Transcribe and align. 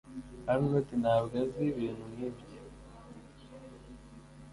Arnaud 0.51 0.87
ntabwo 1.01 1.33
azi 1.43 1.63
ibintu 1.73 2.03
nkibyo. 2.13 2.59